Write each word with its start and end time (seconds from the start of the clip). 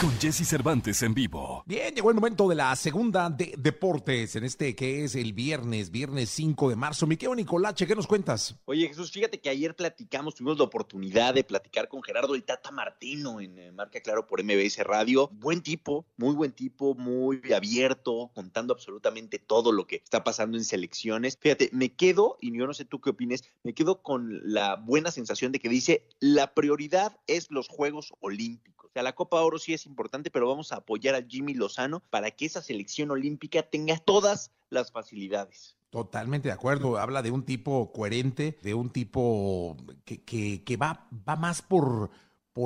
Con 0.00 0.16
Jesse 0.20 0.46
Cervantes 0.46 1.02
en 1.02 1.12
vivo. 1.12 1.64
Bien, 1.66 1.92
llegó 1.92 2.10
el 2.10 2.14
momento 2.14 2.48
de 2.48 2.54
la 2.54 2.76
segunda 2.76 3.28
de 3.30 3.52
deportes 3.58 4.36
en 4.36 4.44
este 4.44 4.76
que 4.76 5.02
es 5.02 5.16
el 5.16 5.32
viernes, 5.32 5.90
viernes 5.90 6.30
5 6.30 6.70
de 6.70 6.76
marzo. 6.76 7.08
Mi 7.08 7.16
querido 7.16 7.34
Nicolache, 7.34 7.84
¿qué 7.84 7.96
nos 7.96 8.06
cuentas? 8.06 8.54
Oye, 8.66 8.86
Jesús, 8.86 9.10
fíjate 9.10 9.40
que 9.40 9.50
ayer 9.50 9.74
platicamos, 9.74 10.36
tuvimos 10.36 10.56
la 10.56 10.64
oportunidad 10.64 11.34
de 11.34 11.42
platicar 11.42 11.88
con 11.88 12.00
Gerardo 12.04 12.36
el 12.36 12.44
Tata 12.44 12.70
Martino 12.70 13.40
en 13.40 13.58
eh, 13.58 13.72
Marca 13.72 14.00
Claro 14.00 14.28
por 14.28 14.40
MBS 14.44 14.78
Radio. 14.84 15.30
Buen 15.32 15.62
tipo, 15.62 16.06
muy 16.16 16.36
buen 16.36 16.52
tipo, 16.52 16.94
muy 16.94 17.40
abierto, 17.52 18.30
contando 18.34 18.74
absolutamente 18.74 19.40
todo 19.40 19.72
lo 19.72 19.88
que 19.88 19.96
está 19.96 20.22
pasando 20.22 20.56
en 20.56 20.64
selecciones. 20.64 21.36
Fíjate, 21.40 21.70
me 21.72 21.92
quedo, 21.92 22.38
y 22.40 22.56
yo 22.56 22.68
no 22.68 22.72
sé 22.72 22.84
tú 22.84 23.00
qué 23.00 23.10
opines, 23.10 23.42
me 23.64 23.74
quedo 23.74 24.00
con 24.00 24.42
la 24.44 24.76
buena 24.76 25.10
sensación 25.10 25.50
de 25.50 25.58
que 25.58 25.68
dice, 25.68 26.06
la 26.20 26.54
prioridad 26.54 27.18
es 27.26 27.50
los 27.50 27.66
Juegos 27.66 28.12
Olímpicos. 28.20 28.78
La 29.02 29.14
Copa 29.14 29.40
Oro 29.42 29.58
sí 29.58 29.74
es 29.74 29.86
importante, 29.86 30.30
pero 30.30 30.48
vamos 30.48 30.72
a 30.72 30.76
apoyar 30.76 31.14
a 31.14 31.22
Jimmy 31.22 31.54
Lozano 31.54 32.00
para 32.10 32.30
que 32.30 32.46
esa 32.46 32.62
selección 32.62 33.10
olímpica 33.10 33.62
tenga 33.62 33.96
todas 33.98 34.52
las 34.70 34.92
facilidades. 34.92 35.76
Totalmente 35.90 36.48
de 36.48 36.54
acuerdo. 36.54 36.98
Habla 36.98 37.22
de 37.22 37.30
un 37.30 37.44
tipo 37.44 37.92
coherente, 37.92 38.58
de 38.62 38.74
un 38.74 38.90
tipo 38.90 39.76
que, 40.04 40.22
que, 40.22 40.62
que 40.62 40.76
va, 40.76 41.08
va 41.26 41.36
más 41.36 41.62
por, 41.62 42.10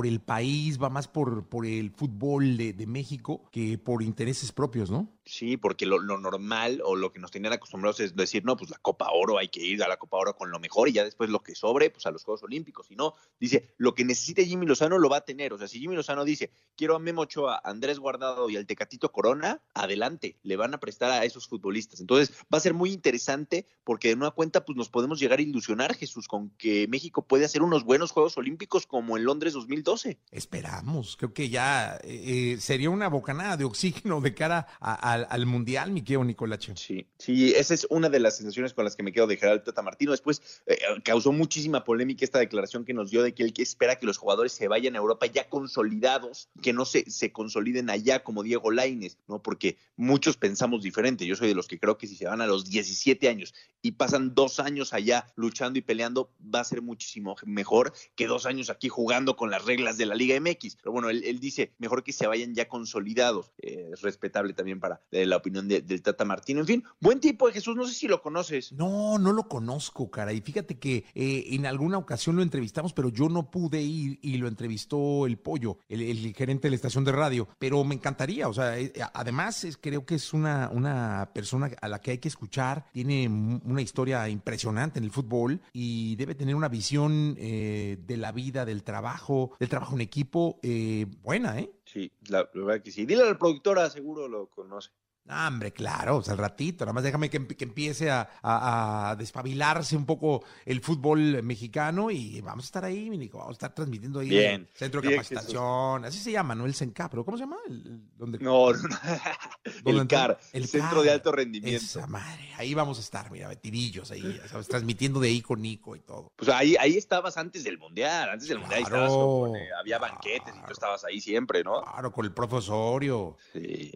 el 0.05 0.20
país, 0.20 0.82
va 0.82 0.88
más 0.88 1.06
por, 1.06 1.46
el 1.64 1.91
fútbol 1.91 2.56
de 2.56 2.86
México 2.86 3.44
que 3.52 3.78
por 3.78 4.02
intereses 4.02 4.50
propios, 4.50 4.91
¿no? 4.91 5.12
Sí, 5.24 5.56
porque 5.56 5.86
lo, 5.86 6.00
lo, 6.00 6.18
normal 6.18 6.82
o 6.84 6.96
lo 6.96 7.12
que 7.12 7.20
nos 7.20 7.30
tenían 7.30 7.52
acostumbrados 7.52 8.00
es 8.00 8.16
decir, 8.16 8.44
no, 8.44 8.56
pues 8.56 8.70
la 8.70 8.78
Copa 8.78 9.08
Oro 9.12 9.38
hay 9.38 9.48
que 9.48 9.64
ir 9.64 9.82
a 9.82 9.88
la 9.88 9.96
Copa 9.96 10.16
Oro 10.16 10.34
con 10.34 10.50
lo 10.50 10.58
mejor 10.58 10.88
y 10.88 10.92
ya 10.92 11.04
después 11.04 11.30
lo 11.30 11.42
que 11.42 11.54
sobre, 11.54 11.90
pues 11.90 12.06
a 12.06 12.10
los 12.10 12.24
Juegos 12.24 12.42
Olímpicos. 12.42 12.91
Y 12.91 12.97
no, 12.97 13.14
dice, 13.38 13.74
lo 13.77 13.94
que 13.94 14.05
necesite 14.05 14.44
Jimmy 14.44 14.66
Lozano 14.66 14.98
lo 14.98 15.08
va 15.08 15.19
a 15.19 15.24
tener. 15.24 15.52
O 15.52 15.58
sea, 15.58 15.69
si 15.69 15.78
Jimmy 15.78 15.94
Lozano 15.94 16.24
dice, 16.24 16.50
quiero 16.77 16.97
a 16.97 16.98
Memo 16.98 17.22
Ochoa, 17.22 17.60
Andrés 17.62 18.00
Guardado 18.00 18.50
y 18.50 18.56
al 18.56 18.66
Tecatito 18.66 19.12
Corona, 19.12 19.62
adelante, 19.74 20.38
le 20.42 20.56
van 20.56 20.74
a 20.74 20.80
prestar 20.80 21.12
a 21.12 21.25
esos 21.25 21.47
futbolistas. 21.47 22.00
Entonces 22.00 22.34
va 22.52 22.58
a 22.58 22.60
ser 22.60 22.75
muy 22.75 22.91
interesante 22.91 23.66
porque 23.84 24.08
de 24.08 24.16
nueva 24.16 24.34
cuenta, 24.34 24.64
pues 24.64 24.77
nos 24.77 24.88
podemos 24.88 25.20
llegar 25.20 25.38
a 25.38 25.42
ilusionar, 25.42 25.94
Jesús, 25.94 26.27
con 26.27 26.50
que 26.50 26.88
México 26.88 27.27
puede 27.27 27.44
hacer 27.44 27.62
unos 27.62 27.84
buenos 27.84 28.10
Juegos 28.10 28.36
Olímpicos 28.38 28.86
como 28.86 29.16
en 29.16 29.25
Londres 29.25 29.52
2012. 29.52 30.19
Esperamos, 30.30 31.16
creo 31.16 31.32
que 31.32 31.48
ya 31.48 31.98
eh, 32.02 32.56
sería 32.58 32.91
una 32.91 33.08
bocanada 33.08 33.56
de 33.56 33.64
oxígeno 33.64 34.20
de 34.20 34.34
cara 34.34 34.66
a, 34.80 35.11
a 35.11 35.11
al, 35.12 35.27
al, 35.30 35.46
Mundial, 35.46 35.91
mi 35.91 36.02
querido 36.02 36.24
Nicolache. 36.24 36.72
Sí, 36.77 37.06
sí, 37.18 37.52
esa 37.55 37.74
es 37.74 37.86
una 37.91 38.08
de 38.08 38.20
las 38.20 38.36
sensaciones 38.36 38.72
con 38.74 38.84
las 38.84 38.96
que 38.96 39.02
me 39.02 39.12
quedo 39.12 39.27
de 39.27 39.36
Gerardo 39.36 39.62
Tata 39.62 39.82
Martino. 39.82 40.12
Después 40.12 40.62
eh, 40.66 40.78
causó 41.04 41.32
muchísima 41.32 41.84
polémica 41.84 42.24
esta 42.24 42.38
declaración 42.38 42.84
que 42.84 42.94
nos 42.94 43.10
dio 43.10 43.22
de 43.22 43.34
que 43.34 43.42
él 43.42 43.52
que 43.52 43.62
espera 43.62 43.96
que 43.96 44.06
los 44.06 44.19
jugadores 44.19 44.52
se 44.52 44.69
vayan 44.69 44.94
a 44.94 44.98
Europa 44.98 45.27
ya 45.27 45.48
consolidados, 45.48 46.48
que 46.62 46.72
no 46.72 46.84
se, 46.84 47.10
se 47.10 47.32
consoliden 47.32 47.91
allá 47.91 48.22
como 48.22 48.42
Diego 48.42 48.70
Laines, 48.70 49.19
¿no? 49.28 49.42
Porque 49.42 49.77
muchos 49.96 50.36
pensamos 50.36 50.82
diferente. 50.82 51.26
Yo 51.26 51.36
soy 51.36 51.48
de 51.48 51.54
los 51.54 51.69
que 51.69 51.78
creo 51.78 51.98
que 51.98 52.06
si 52.06 52.16
se 52.16 52.26
van 52.26 52.41
a 52.41 52.47
los 52.47 52.64
17 52.69 53.28
años 53.28 53.54
y 53.82 53.92
pasan 53.92 54.34
dos 54.34 54.60
años 54.60 54.92
allá 54.92 55.26
luchando 55.36 55.78
y 55.78 55.82
peleando, 55.82 56.30
va 56.42 56.60
a 56.60 56.64
ser 56.64 56.82
muchísimo 56.82 57.36
mejor 57.44 57.92
que 58.14 58.26
dos 58.26 58.47
años 58.47 58.70
aquí 58.70 58.88
jugando 58.88 59.36
con 59.36 59.50
las 59.50 59.64
reglas 59.64 59.98
de 59.98 60.06
la 60.06 60.14
Liga 60.14 60.38
MX. 60.41 60.76
Pero 60.76 60.92
bueno, 60.92 61.10
él, 61.10 61.22
él 61.24 61.41
dice, 61.41 61.72
mejor 61.78 62.02
que 62.02 62.12
se 62.12 62.26
vayan 62.26 62.54
ya 62.54 62.69
consolidados. 62.69 63.52
Eh, 63.58 63.91
es 63.92 64.02
respetable 64.02 64.52
también 64.54 64.80
para 64.80 65.02
de 65.11 65.27
la 65.27 65.36
opinión 65.36 65.69
de, 65.69 65.83
del 65.83 66.03
Tata 66.03 66.25
Martino. 66.25 66.61
En 66.61 66.67
fin, 66.67 66.84
buen 67.00 67.20
tipo 67.20 67.47
de 67.47 67.53
Jesús, 67.53 67.77
no 67.77 67.86
sé 67.86 67.95
si 67.95 68.08
lo 68.08 68.22
conoces. 68.22 68.72
No, 68.72 69.19
no 69.19 69.33
lo 69.33 69.48
conozco, 69.48 70.11
cara. 70.11 70.33
Y 70.33 70.41
fíjate 70.41 70.78
que 70.78 71.05
eh, 71.14 71.44
en 71.50 71.67
alguna 71.67 71.98
ocasión 71.98 72.36
lo 72.36 72.42
entrevistamos, 72.42 72.92
pero 72.92 73.09
yo 73.09 73.28
no 73.28 73.50
pude 73.50 73.81
ir 73.83 74.19
y 74.22 74.36
lo 74.39 74.48
entrevistó 74.48 75.27
el 75.27 75.39
pollo, 75.39 75.78
el, 75.89 76.03
el 76.03 76.34
gerente 76.34 76.66
de 76.66 76.71
la 76.71 76.76
estación 76.76 77.04
de 77.04 77.12
radio. 77.12 77.49
Pero 77.59 77.84
me 77.84 77.94
encantaría, 77.94 78.49
o 78.49 78.54
sea, 78.54 78.78
eh, 78.78 78.93
además 79.15 79.65
es, 79.65 79.76
creo 79.76 80.04
que 80.06 80.15
es 80.16 80.32
una, 80.32 80.71
una 80.72 81.31
persona 81.34 81.71
a 81.81 81.88
la 81.88 82.00
que 82.00 82.12
hay 82.12 82.19
que 82.19 82.28
escuchar, 82.28 82.87
tiene 82.93 83.28
una 83.28 83.82
historia 83.82 84.28
impresionante 84.28 84.99
en 84.99 85.05
el 85.05 85.10
fútbol 85.10 85.60
y 85.72 86.16
debe 86.16 86.34
tener 86.34 86.55
una 86.55 86.69
visión 86.69 87.37
eh, 87.38 87.99
de 88.00 88.16
la 88.16 88.32
vida, 88.32 88.65
del 88.65 88.82
trabajo, 88.82 89.53
del 89.59 89.69
trabajo 89.69 89.94
en 89.94 90.00
equipo 90.00 90.59
eh, 90.62 91.06
buena, 91.22 91.59
¿eh? 91.59 91.71
Sí, 91.84 92.12
la, 92.28 92.49
la, 92.55 92.65
verdad 92.65 92.82
que 92.82 92.91
sí. 92.91 93.05
Dile 93.05 93.22
a 93.22 93.26
la 93.26 93.38
productora, 93.38 93.91
seguro 93.91 94.28
lo 94.28 94.49
conoce. 94.49 94.91
Ah, 95.28 95.47
hombre, 95.47 95.72
claro, 95.72 96.16
o 96.16 96.22
sea, 96.22 96.33
al 96.33 96.38
ratito, 96.38 96.84
nada 96.84 96.93
más 96.93 97.05
déjame 97.05 97.31
que, 97.31 97.47
que 97.47 97.65
empiece 97.65 98.10
a, 98.10 98.28
a, 98.43 99.10
a, 99.10 99.16
despabilarse 99.16 99.97
un 99.97 100.05
poco 100.05 100.44
el 100.66 100.81
fútbol 100.81 101.43
mexicano 101.44 102.10
y 102.10 102.41
vamos 102.41 102.65
a 102.65 102.66
estar 102.66 102.84
ahí, 102.84 103.09
Nico, 103.09 103.38
vamos 103.38 103.53
a 103.53 103.55
estar 103.55 103.75
transmitiendo 103.75 104.19
ahí 104.19 104.28
bien, 104.28 104.69
Centro 104.75 105.00
de 105.00 105.09
bien, 105.09 105.21
Capacitación, 105.21 106.05
así 106.05 106.19
se 106.19 106.32
llama, 106.32 106.56
¿no? 106.56 106.66
El 106.66 106.75
CENCAP, 106.75 107.12
pero 107.12 107.25
¿cómo 107.25 107.37
se 107.37 107.44
llama? 107.44 107.56
El, 107.69 108.03
donde, 108.16 108.41
no, 108.41 108.72
no, 108.72 108.81
el 110.00 110.06
CAR, 110.09 110.41
el 110.53 110.66
Centro 110.66 110.97
CAR, 110.97 111.05
de 111.05 111.11
Alto 111.12 111.31
Rendimiento. 111.31 111.84
Esa 111.84 112.09
madre, 112.09 112.50
ahí 112.56 112.75
vamos 112.75 112.99
a 112.99 113.00
estar, 113.00 113.31
mira, 113.31 113.47
metidillos 113.47 114.11
ahí, 114.11 114.41
¿sabes? 114.49 114.66
transmitiendo 114.66 115.21
de 115.21 115.28
ahí 115.28 115.41
con 115.41 115.62
Nico 115.62 115.94
y 115.94 116.00
todo. 116.00 116.32
Pues 116.34 116.49
ahí, 116.50 116.75
ahí 116.81 116.97
estabas 116.97 117.37
antes 117.37 117.62
del 117.62 117.78
Mundial, 117.78 118.28
antes 118.28 118.49
del 118.49 118.59
Mundial 118.59 118.82
claro, 118.82 119.05
estabas 119.05 119.12
con, 119.12 119.56
eh, 119.56 119.69
había 119.78 120.00
banquetes 120.00 120.43
claro, 120.43 120.61
y 120.61 120.66
tú 120.66 120.72
estabas 120.72 121.05
ahí 121.05 121.21
siempre, 121.21 121.62
¿no? 121.62 121.81
Claro, 121.81 122.12
con 122.12 122.25
el 122.25 122.32
profesorio. 122.32 123.37
Sí. 123.53 123.93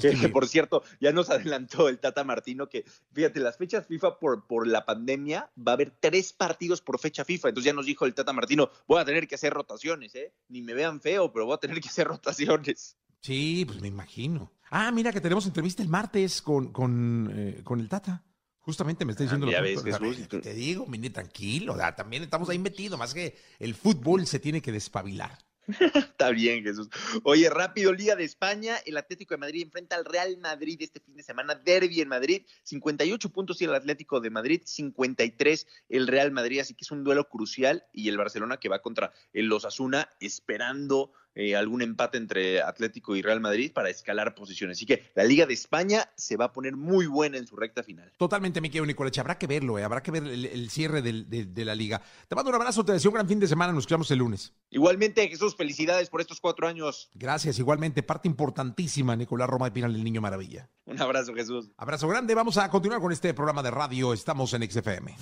Que, 0.00 0.14
que, 0.14 0.28
por 0.28 0.48
cierto, 0.48 0.82
ya 1.00 1.12
nos 1.12 1.30
adelantó 1.30 1.88
el 1.88 1.98
Tata 1.98 2.24
Martino 2.24 2.68
que, 2.68 2.84
fíjate, 3.12 3.40
las 3.40 3.56
fechas 3.56 3.86
FIFA 3.86 4.18
por, 4.18 4.46
por 4.46 4.66
la 4.66 4.84
pandemia 4.84 5.50
va 5.56 5.72
a 5.72 5.74
haber 5.74 5.90
tres 5.90 6.32
partidos 6.32 6.80
por 6.80 6.98
fecha 6.98 7.24
FIFA. 7.24 7.48
Entonces 7.48 7.66
ya 7.66 7.74
nos 7.74 7.86
dijo 7.86 8.04
el 8.06 8.14
Tata 8.14 8.32
Martino, 8.32 8.70
voy 8.86 9.00
a 9.00 9.04
tener 9.04 9.26
que 9.28 9.34
hacer 9.34 9.52
rotaciones, 9.52 10.14
¿eh? 10.14 10.32
Ni 10.48 10.62
me 10.62 10.74
vean 10.74 11.00
feo, 11.00 11.32
pero 11.32 11.46
voy 11.46 11.54
a 11.54 11.58
tener 11.58 11.80
que 11.80 11.88
hacer 11.88 12.06
rotaciones. 12.08 12.96
Sí, 13.20 13.64
pues 13.66 13.80
me 13.80 13.88
imagino. 13.88 14.52
Ah, 14.70 14.90
mira 14.92 15.12
que 15.12 15.20
tenemos 15.20 15.46
entrevista 15.46 15.82
el 15.82 15.88
martes 15.88 16.42
con, 16.42 16.72
con, 16.72 17.32
eh, 17.34 17.60
con 17.64 17.80
el 17.80 17.88
Tata. 17.88 18.24
Justamente 18.60 19.06
me 19.06 19.12
está 19.12 19.24
diciendo 19.24 19.46
ah, 19.48 19.52
lo 19.52 19.62
ves, 19.62 19.82
Jesús, 19.82 20.28
Te 20.28 20.52
digo, 20.52 20.86
mire, 20.86 21.08
tranquilo, 21.08 21.74
también 21.96 22.22
estamos 22.22 22.50
ahí 22.50 22.58
metidos, 22.58 22.98
más 22.98 23.14
que 23.14 23.34
el 23.58 23.74
fútbol 23.74 24.26
se 24.26 24.40
tiene 24.40 24.60
que 24.60 24.72
despabilar. 24.72 25.38
Está 25.94 26.30
bien, 26.30 26.64
Jesús. 26.64 26.88
Oye, 27.24 27.50
rápido, 27.50 27.92
Liga 27.92 28.16
de 28.16 28.24
España. 28.24 28.76
El 28.86 28.96
Atlético 28.96 29.34
de 29.34 29.38
Madrid 29.38 29.62
enfrenta 29.62 29.96
al 29.96 30.04
Real 30.04 30.38
Madrid 30.38 30.78
este 30.80 31.00
fin 31.00 31.14
de 31.14 31.22
semana. 31.22 31.54
Derby 31.54 32.00
en 32.00 32.08
Madrid. 32.08 32.42
58 32.62 33.30
puntos 33.30 33.60
y 33.60 33.64
el 33.64 33.74
Atlético 33.74 34.20
de 34.20 34.30
Madrid. 34.30 34.62
53 34.64 35.66
el 35.90 36.06
Real 36.06 36.32
Madrid. 36.32 36.60
Así 36.60 36.74
que 36.74 36.84
es 36.84 36.90
un 36.90 37.04
duelo 37.04 37.28
crucial. 37.28 37.84
Y 37.92 38.08
el 38.08 38.16
Barcelona 38.16 38.58
que 38.58 38.68
va 38.68 38.80
contra 38.80 39.12
el 39.32 39.52
Osasuna 39.52 40.08
esperando 40.20 41.12
eh, 41.40 41.54
algún 41.54 41.82
empate 41.82 42.18
entre 42.18 42.62
Atlético 42.62 43.14
y 43.14 43.22
Real 43.22 43.40
Madrid 43.40 43.70
para 43.72 43.90
escalar 43.90 44.34
posiciones. 44.34 44.76
Así 44.76 44.86
que 44.86 45.12
la 45.14 45.22
Liga 45.22 45.46
de 45.46 45.54
España 45.54 46.10
se 46.16 46.36
va 46.36 46.46
a 46.46 46.52
poner 46.52 46.74
muy 46.74 47.06
buena 47.06 47.38
en 47.38 47.46
su 47.46 47.54
recta 47.54 47.84
final. 47.84 48.12
Totalmente, 48.16 48.60
mi 48.60 48.70
querido 48.70 48.86
Nicolás. 48.86 49.16
Habrá 49.18 49.38
que 49.38 49.46
verlo, 49.46 49.78
eh. 49.78 49.84
habrá 49.84 50.02
que 50.02 50.10
ver 50.10 50.24
el, 50.24 50.46
el 50.46 50.68
cierre 50.68 51.00
del, 51.00 51.30
de, 51.30 51.44
de, 51.44 51.64
la 51.64 51.76
Liga. 51.76 52.02
Te 52.26 52.34
mando 52.34 52.48
un 52.48 52.56
abrazo, 52.56 52.84
te 52.84 52.90
deseo 52.90 53.12
un 53.12 53.14
gran 53.14 53.28
fin 53.28 53.38
de 53.38 53.46
semana. 53.46 53.72
Nos 53.72 53.82
escuchamos 53.82 54.10
el 54.10 54.18
lunes. 54.18 54.52
Igualmente, 54.70 55.28
Jesús, 55.28 55.54
felicidades 55.58 56.08
por 56.08 56.22
estos 56.22 56.40
cuatro 56.40 56.66
años. 56.66 57.10
Gracias, 57.12 57.58
igualmente. 57.58 58.02
Parte 58.02 58.28
importantísima, 58.28 59.14
Nicolás 59.14 59.50
Roma 59.50 59.66
de 59.66 59.72
Pinal, 59.72 59.94
el 59.94 60.02
Niño 60.02 60.22
Maravilla. 60.22 60.70
Un 60.86 61.02
abrazo, 61.02 61.34
Jesús. 61.34 61.70
Abrazo 61.76 62.08
grande. 62.08 62.34
Vamos 62.34 62.56
a 62.56 62.70
continuar 62.70 63.02
con 63.02 63.12
este 63.12 63.34
programa 63.34 63.62
de 63.62 63.70
radio. 63.70 64.14
Estamos 64.14 64.54
en 64.54 64.70
XFM. 64.70 65.14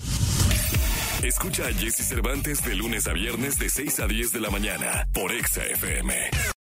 Escucha 1.23 1.65
a 1.65 1.73
Jesse 1.73 2.07
Cervantes 2.07 2.63
de 2.63 2.75
lunes 2.75 3.07
a 3.07 3.13
viernes 3.13 3.57
de 3.57 3.69
6 3.69 3.99
a 3.99 4.07
10 4.07 4.31
de 4.31 4.39
la 4.39 4.51
mañana 4.51 5.09
por 5.13 5.31
XFM. 5.31 6.13